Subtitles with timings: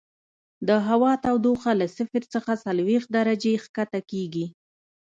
[0.67, 4.45] د هوا تودوخه له صفر څخه څلوېښت درجې ښکته کیږي